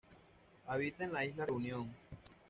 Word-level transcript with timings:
Habita 0.65 1.03
en 1.03 1.13
la 1.13 1.23
isla 1.23 1.45
Reunión. 1.45 1.93